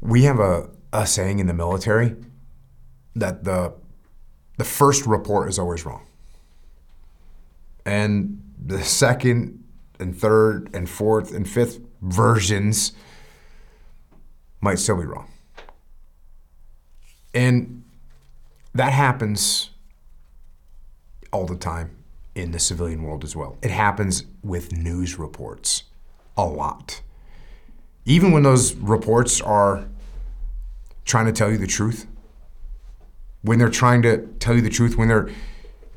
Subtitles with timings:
[0.00, 2.16] We have a, a saying in the military
[3.14, 3.74] that the
[4.56, 6.04] the first report is always wrong.
[7.86, 9.64] And the second
[10.00, 12.92] and third and fourth and fifth versions
[14.60, 15.30] might still be wrong.
[17.32, 17.84] And
[18.74, 19.70] that happens
[21.32, 21.96] all the time
[22.34, 23.56] in the civilian world as well.
[23.62, 25.84] It happens with news reports
[26.36, 27.02] a lot.
[28.08, 29.86] Even when those reports are
[31.04, 32.06] trying to tell you the truth,
[33.42, 35.28] when they're trying to tell you the truth, when they're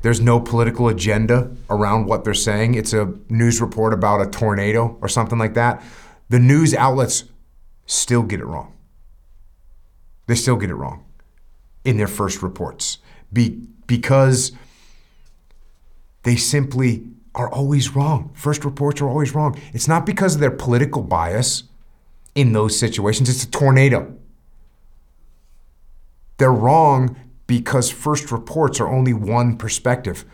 [0.02, 2.74] there's no political agenda around what they're saying.
[2.74, 5.80] It's a news report about a tornado or something like that.
[6.28, 7.24] The news outlets
[7.86, 8.74] still get it wrong.
[10.26, 11.04] They still get it wrong
[11.84, 12.98] in their first reports
[13.32, 14.52] Be, because
[16.24, 18.32] they simply are always wrong.
[18.34, 19.58] First reports are always wrong.
[19.72, 21.62] It's not because of their political bias
[22.34, 24.16] in those situations, it's a tornado.
[26.38, 30.24] They're wrong because first reports are only one perspective,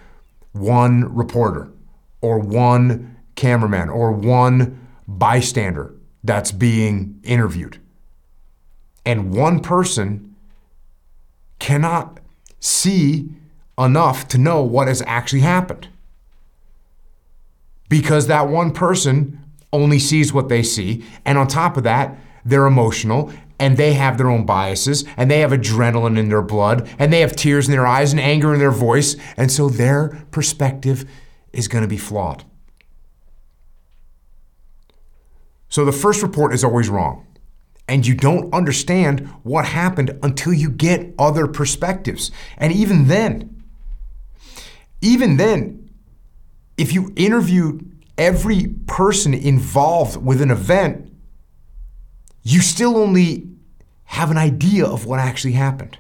[0.52, 1.70] one reporter,
[2.20, 7.80] or one cameraman, or one bystander that's being interviewed.
[9.04, 10.36] And one person
[11.58, 12.20] cannot
[12.60, 13.30] see
[13.78, 15.88] enough to know what has actually happened.
[17.88, 21.04] Because that one person only sees what they see.
[21.24, 25.40] And on top of that, they're emotional and they have their own biases and they
[25.40, 28.60] have adrenaline in their blood and they have tears in their eyes and anger in
[28.60, 29.16] their voice.
[29.36, 31.08] And so their perspective
[31.52, 32.44] is going to be flawed.
[35.68, 37.26] So the first report is always wrong.
[37.86, 42.30] And you don't understand what happened until you get other perspectives.
[42.58, 43.62] And even then,
[45.00, 45.88] even then,
[46.76, 47.80] if you interview
[48.18, 51.10] every person involved with an event,
[52.42, 53.48] you still only
[54.04, 55.98] have an idea of what actually happened.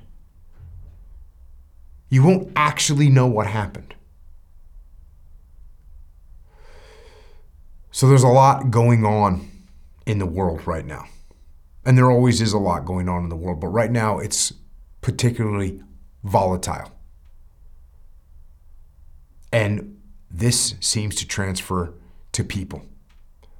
[2.10, 3.94] You won't actually know what happened.
[7.90, 9.48] So there's a lot going on
[10.06, 11.06] in the world right now.
[11.84, 14.52] And there always is a lot going on in the world, but right now it's
[15.00, 15.82] particularly
[16.24, 16.92] volatile.
[19.52, 20.00] And
[20.30, 21.94] this seems to transfer
[22.38, 22.86] to people.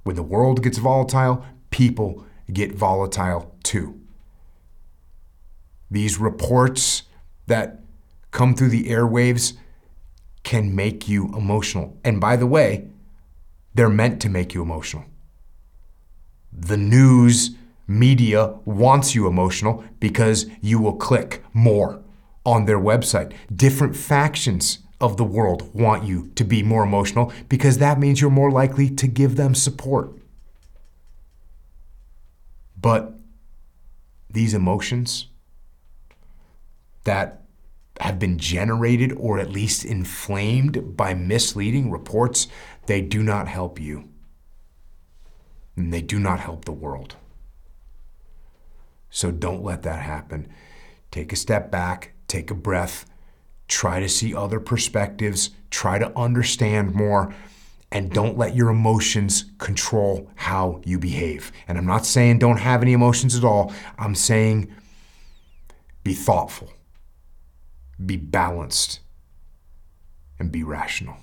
[0.04, 4.00] When the world gets volatile, people get volatile too.
[5.90, 7.02] These reports
[7.48, 7.80] that
[8.30, 9.54] come through the airwaves
[10.44, 11.98] can make you emotional.
[12.04, 12.88] And by the way,
[13.74, 15.06] they're meant to make you emotional.
[16.52, 17.56] The news
[17.88, 22.00] media wants you emotional because you will click more
[22.46, 23.32] on their website.
[23.54, 28.30] Different factions of the world want you to be more emotional because that means you're
[28.30, 30.10] more likely to give them support.
[32.80, 33.14] But
[34.30, 35.28] these emotions
[37.04, 37.42] that
[38.00, 42.46] have been generated or at least inflamed by misleading reports,
[42.86, 44.08] they do not help you.
[45.76, 47.16] And they do not help the world.
[49.10, 50.48] So don't let that happen.
[51.10, 53.06] Take a step back, take a breath,
[53.68, 57.34] try to see other perspectives, try to understand more,
[57.92, 61.52] and don't let your emotions control how you behave.
[61.68, 64.74] And I'm not saying don't have any emotions at all, I'm saying
[66.04, 66.72] be thoughtful,
[68.04, 69.00] be balanced,
[70.38, 71.16] and be rational.